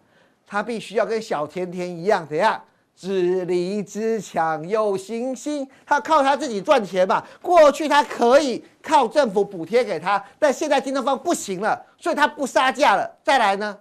[0.47, 2.62] 他必须要跟小甜甜一样，怎样？
[2.93, 7.26] 自立自强有信心，他靠他自己赚钱嘛。
[7.41, 13.10] 过去他可以靠政府补贴给他，但现在京东方不行了，所以他不杀价了。
[13.24, 13.80] 再来呢，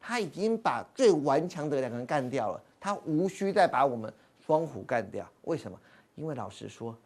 [0.00, 2.60] 他已经把最顽强的两个人干掉了。
[2.86, 4.12] 他无需再把我们
[4.46, 5.76] 双虎干掉，为什么？
[6.14, 6.96] 因为老实说，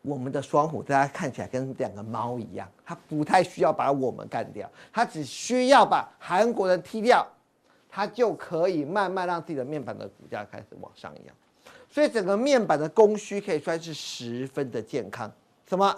[0.00, 7.26] 我们的双虎，大家看起来跟两个猫一样，它不太需要把我们干掉，它只需要把韩国人踢掉，
[7.90, 11.36] 它就可以慢慢让自己的面板的股价开始往上扬。
[11.90, 15.30] 所以整个面板的供需可以算是十分的健康。
[15.66, 15.94] 什么？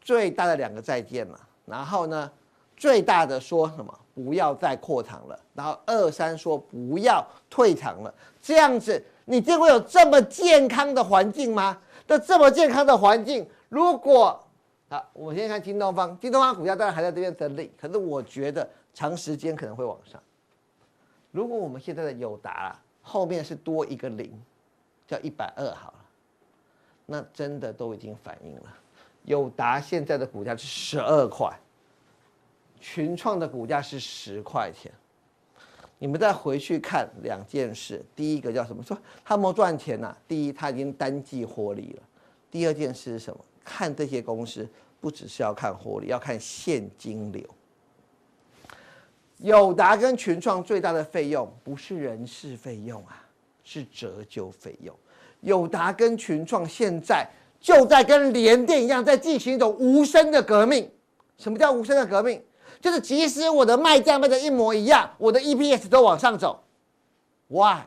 [0.00, 2.28] 最大的两个再见嘛，然后呢，
[2.76, 3.98] 最大的说什么？
[4.14, 5.38] 不要再扩厂了。
[5.54, 8.14] 然后二三说不要退场了。
[8.40, 11.78] 这样子，你见过有这么健康的环境吗？
[12.06, 14.40] 那这么健康的环境，如果
[14.88, 20.22] 啊，我们先看京东方，京东方股价当然还在这边整理，可是我觉得长时间可能会往上。
[21.32, 24.32] 如果我们现在的友达啊，后面是多一个零，
[25.06, 25.98] 叫一百二好了，
[27.04, 28.74] 那真的都已经反映了。
[29.24, 31.52] 友达现在的股价是十二块，
[32.80, 34.92] 群创的股价是十块钱。
[35.98, 38.82] 你们再回去看两件事，第一个叫什么？
[38.82, 40.18] 说他们赚钱呐、啊。
[40.28, 42.02] 第一，他已经单季获利了。
[42.50, 43.40] 第二件事是什么？
[43.64, 44.68] 看这些公司，
[45.00, 47.42] 不只是要看获利，要看现金流。
[49.38, 53.22] 友达跟群创最大的费用不是人事费用啊，
[53.64, 54.94] 是折旧费用。
[55.40, 57.26] 友达跟群创现在
[57.58, 60.90] 就在跟联电一样，在进行一种无声的革命。
[61.38, 62.42] 什么叫无声的革命？
[62.80, 66.62] 就是即使我的卖价卖的一模一样，我的 EPS 都往上走
[67.48, 67.82] ，Why？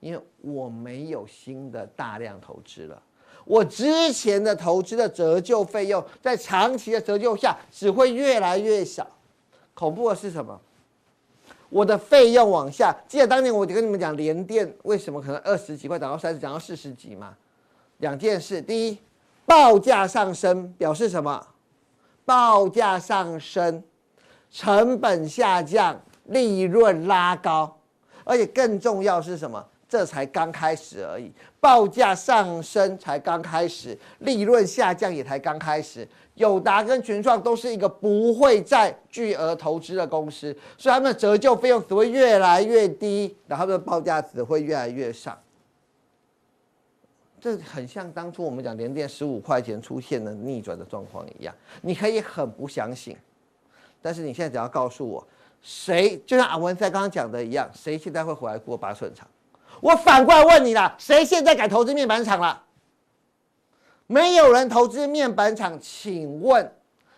[0.00, 3.02] 因为我没有新的大量投资了，
[3.44, 9.06] 我之前的投资的折旧费用，在长期的折旧下只会越来越少。
[9.74, 10.60] 恐怖的是什么？
[11.68, 12.94] 我的费用往下。
[13.08, 17.34] 记得当年我就跟你们讲，联电为什么可能二十几块涨到三十，涨到四十几吗？
[17.98, 18.98] 两件事，第一，
[19.44, 21.44] 报价上升表示什么？
[22.26, 23.82] 报价上升，
[24.50, 27.78] 成本下降，利润拉高，
[28.24, 29.64] 而且更重要是什么？
[29.88, 31.32] 这才刚开始而已。
[31.60, 36.06] 报价上升才刚开始，利润下降也才刚开始。
[36.34, 45.38] 友达跟群创都是一个不会再巨额投资的公司，所以他们的折旧费用只会越来越低，然后他们的报价只会越来越上。
[47.46, 53.16] 这很像当初我们讲联电十五块钱出现的逆转的状况一样，你可以很不相信，
[54.02, 55.24] 但是你现在只要告诉我，
[55.62, 59.28] 谁就像阿文在刚刚讲的一样，谁现在会回来过八寸厂？
[59.80, 62.64] 我反过来问你了，谁现在敢投资面板厂了？
[64.08, 66.68] 没有人投资面板厂，请问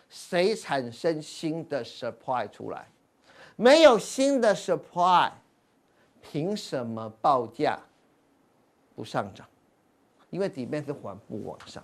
[0.09, 2.87] 谁产生新的 supply 出来？
[3.55, 5.31] 没有新的 supply，
[6.21, 7.79] 凭什么报价
[8.95, 9.48] 不上涨？
[10.29, 11.83] 因为底面是缓步往上，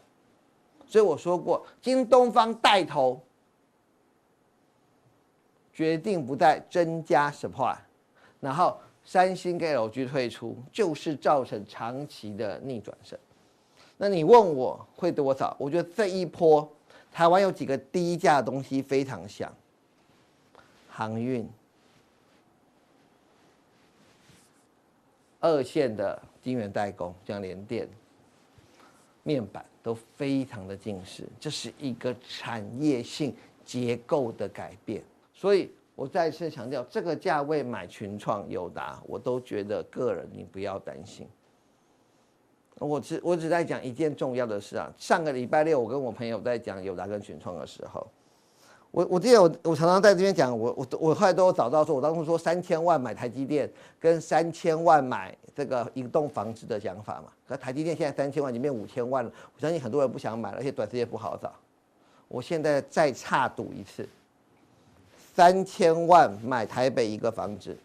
[0.86, 3.22] 所以我说过，京东方带头
[5.74, 7.76] 决定不再增加 supply，
[8.40, 13.18] 然后三星跟 LG 退出，就是造成长期的逆转胜。
[13.98, 15.56] 那你问我会多少？
[15.60, 16.70] 我觉得这一波
[17.12, 19.52] 台湾有几个低价的东西非常像
[20.90, 21.50] 航运、
[25.40, 27.90] 二线的晶圆代工，像联电。
[29.28, 33.36] 面板都非常的近视，这是一个产业性
[33.66, 35.04] 结构的改变。
[35.34, 41.28] 所以我再次强调，这个价位买群创、友达，我都觉得个人你不要担心。
[42.78, 44.94] 我只我只在讲一件重要的事啊。
[44.96, 48.08] 上个礼拜六，我跟我朋友在讲友达跟群创的时候。
[48.96, 57.26] 我我记得我我常常在这边讲，我我我后来都有找到说，我当初说三千万买台积电跟三千万买这个一栋房子的讲法嘛。
[57.46, 61.52] 可台积电现在三千万已经变五千万了，我相信很多人不想买了，而且短时间不好找。
[62.30, 64.08] 我现在再差赌一次，
[65.36, 67.76] 三千万买台北一个房子，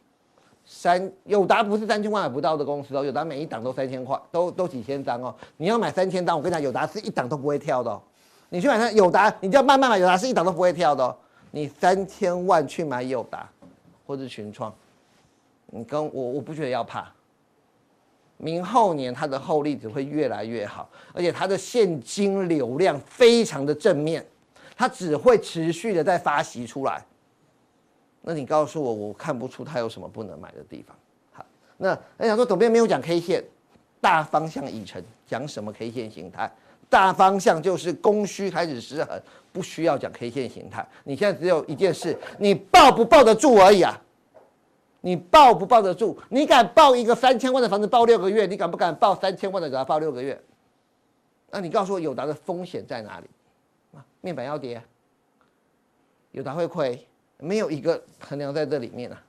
[0.64, 5.34] 三友达不是三千万买不到的公司哦，友达每一档都三千块，都都几千张哦。
[5.56, 8.00] 你要买三千张，我跟你讲，友达是一档都不会跳的哦。
[8.50, 11.16] 你去买它友达，你就要慢慢买友达，是一档都不会跳的哦。
[11.52, 13.48] 你三千万去买友达
[14.06, 14.74] 或者群创，
[15.66, 17.10] 你跟我我不觉得要怕。
[18.36, 24.24] 明后年它的获利只会越来越好，而且它的现金流量非常的正面，
[24.76, 27.04] 它只会持续的在发息出来。
[28.22, 30.96] 那你告诉我，我看不出它有什么不能买的地方。
[31.32, 31.44] 好，
[31.76, 33.44] 那那想说董编没有讲 K 线，
[34.00, 36.50] 大方向已成，讲什么 K 线形态？
[36.90, 39.18] 大方向就是供需开始失衡，
[39.52, 40.86] 不需要讲 K 线形态。
[41.04, 43.98] 你现在只有一件事，你抱不抱得住而已啊！
[45.02, 46.18] 你抱不抱得住？
[46.28, 48.44] 你敢抱一个三千万的房子抱六个月？
[48.44, 50.38] 你敢不敢抱三千万的给他抱六个月？
[51.50, 53.26] 那你告诉我，友达的风险在哪里？
[53.96, 54.82] 啊，面板要跌，
[56.32, 57.06] 友达会亏，
[57.38, 59.22] 没有一个衡量在这里面啊。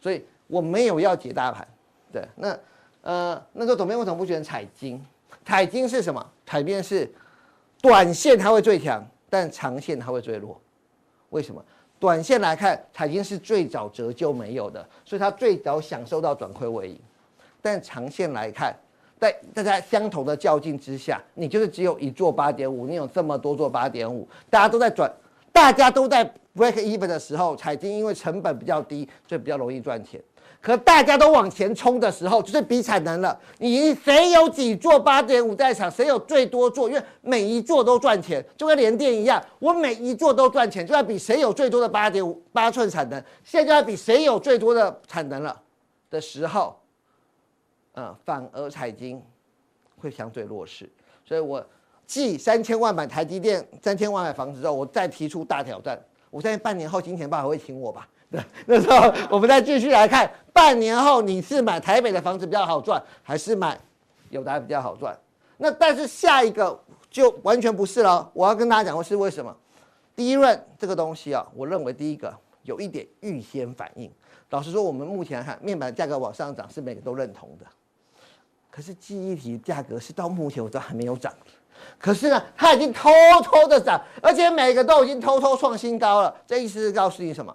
[0.00, 1.68] 所以我没有要解大盘。
[2.10, 2.58] 对，那
[3.02, 5.04] 呃，那个董编为什么不选彩金？
[5.44, 6.24] 彩金是什么？
[6.46, 7.12] 彩晶是
[7.82, 10.60] 短线它会最强，但长线它会最弱。
[11.30, 11.62] 为什么？
[11.98, 17.00] 短线来看，彩金是最早折旧没有的，所以它最早享受到转亏为盈。
[17.62, 18.76] 但长线来看，
[19.18, 25.10] 在大家相同的较劲之下，你就是只有一座八点五，你有这么多座八点五，大家都在转，
[25.50, 26.24] 大家都在
[26.54, 30.20] break even 的时候，彩金因为成本比较低，所以比较容易赚钱。
[30.64, 33.38] 可大家都往前冲的时候，就是比产能了。
[33.58, 43.22] 你谁有几座八点五在场，谁有最多座，因为每一座都赚钱，就跟联电一样，我每一座都赚钱，就要比谁有最多的八点五八寸产能。
[43.44, 45.60] 现在就要比谁有最多的产能了
[46.08, 46.74] 的时候。
[47.96, 49.22] 嗯，反而彩晶
[49.98, 50.90] 会相对弱势，
[51.26, 51.62] 所以我
[52.06, 56.02] 继三千万买台积电、三千万买房子之后，我再提出大挑战。
[56.30, 58.08] 我相信半年后金钱豹还会请我吧？
[58.66, 63.78] 那时候我们再继续来看，半年后你是买台北的房子比较好赚，还是买
[64.30, 65.16] 友达比较好赚？
[65.56, 66.78] 那但是下一个
[67.10, 68.28] 就完全不是了。
[68.32, 69.54] 我要跟大家讲的是为什么？
[70.16, 72.32] 第一轮这个东西啊，我认为第一个
[72.62, 74.10] 有一点预先反应。
[74.50, 77.66] 老实说，我们目前看面板价格往上涨，是每个都认同的。
[78.70, 81.32] 可是记忆体价格是到目前为止还没有涨，
[81.98, 83.10] 可是呢，它已经偷
[83.42, 86.34] 偷的涨，而且每个都已经偷偷创新高了。
[86.46, 87.54] 这意思是告诉你什么？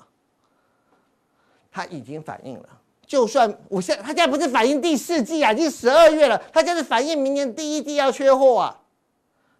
[1.71, 2.69] 它已经反应了。
[3.05, 8.81] 就算我现在，他现在不是反应第四季啊，已经十二月了，它就是反应明年第一季要缺货啊。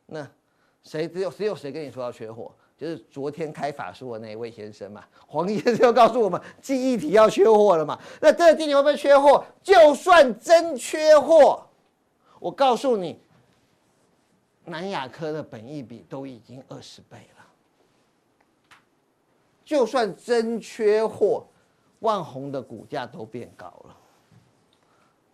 [0.06, 0.28] 那
[0.84, 2.52] 谁只有只有谁跟你说要缺货？
[2.78, 8.00] 就是昨天开法说的那一位先生嘛，黄先生就告诉我们，记忆体要缺货了嘛。
[8.22, 9.44] 那这个今年会不会缺货？
[9.62, 11.68] 就算真缺货，
[12.40, 13.20] 我告诉你，
[14.64, 17.46] 南亚科的本益比都已经二十倍了。
[19.66, 21.46] 就算真缺货，
[22.00, 23.96] 万宏的股价都变高了。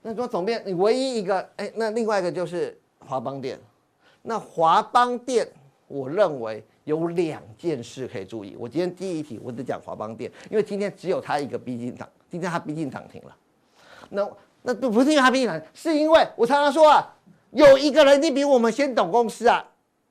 [0.02, 3.60] 那说总编，你唯一一个哎，那另外一个就是华邦电。
[4.22, 5.48] 那华邦电，
[5.88, 6.64] 我认为。
[6.86, 8.56] 有两件事可以注意。
[8.60, 13.36] 我今天第一题我只讲华邦电，因为今天只有它一个逼近涨，今天它逼近涨停了。
[14.10, 14.30] 那
[14.62, 17.12] 那不不是因为它逼近涨，是因为我常常说啊，
[17.50, 19.66] 有一个人一定比我们先懂公司啊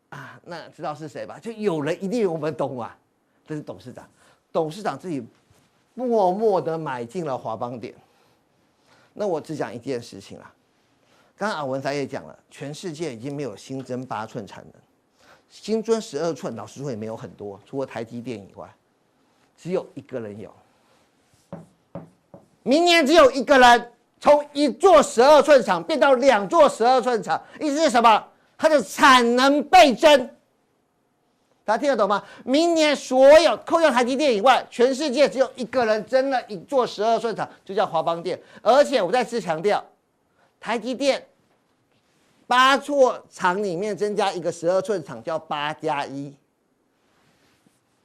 [0.08, 1.38] 啊，那知道是谁吧？
[1.38, 2.98] 就有人一定比我们懂啊，
[3.46, 4.04] 这是董事长，
[4.52, 5.24] 董事长自己
[5.94, 7.94] 默默的买进了华邦电。
[9.12, 10.52] 那我只讲一件事情啊，
[11.36, 14.82] 刚刚阿文才也讲了，全世界已经没有新增八寸产能。
[15.48, 18.68] 新增十二寸，老实说也没有很多，除了台积电以外，
[19.56, 20.52] 只有一个人有。
[22.64, 28.26] 明年只有一个人从一座十二寸厂变到两座十二寸厂，意思是什么？
[28.58, 30.30] 它的产能倍增。
[31.64, 32.22] 大家听得懂吗？
[32.44, 38.38] 明年所有扣掉台积电以外，全世界只有一个人增了一座十二寸厂，就叫华邦电。
[38.60, 39.84] 而且我再次强调，
[40.60, 41.26] 台积电。
[42.46, 46.30] 八座厂里面增加一个十二寸厂，叫八加一。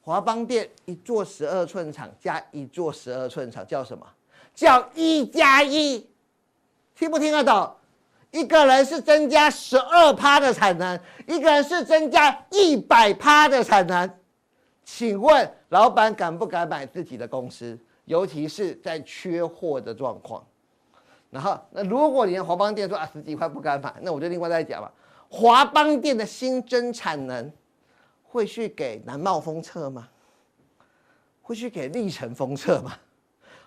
[0.01, 4.07] 华邦电一座十二寸厂加一座十二寸厂叫什么？
[4.55, 6.07] 叫一加一。
[6.95, 7.75] 听不听得懂？
[8.31, 14.09] 一个人是增加十二趴的产能，一个人是增加一百趴的产能。
[14.83, 17.77] 请问老板敢不敢买自己的公司？
[18.05, 20.43] 尤其是在缺货的状况。
[21.29, 24.91] 然后，那如果连华邦电说啊十几块不敢买，那我就另外再讲吧。
[25.29, 27.51] 华邦电的新增产能
[28.23, 30.07] 会去给南茂封测吗？
[31.41, 32.93] 会去给力成封测吗？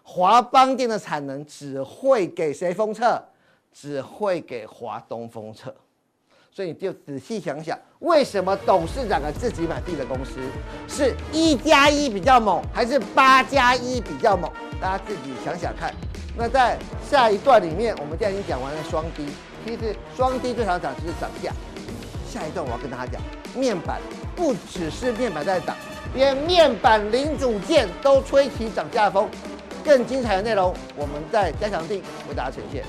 [0.02, 3.22] 华邦电的产能只会给谁封测？
[3.72, 5.74] 只会给华东风车。
[6.54, 10.38] 所以你就仔细想想，为什么董事长敢自己买自己的公司？
[10.86, 14.52] 是一加一比较猛，还是八加一比较猛？
[14.78, 15.94] 大家自己想想看。
[16.36, 16.78] 那在
[17.10, 19.26] 下一段里面，我们现在已经讲完了双低。
[19.64, 21.50] 其实双低最常讲就是涨价。
[22.28, 23.22] 下一段我要跟大家讲，
[23.58, 23.98] 面板
[24.36, 25.74] 不只是面板在涨，
[26.14, 29.26] 连面板零组件都吹起涨价风。
[29.82, 32.84] 更精彩的内容，我们在加强錠为大家呈现。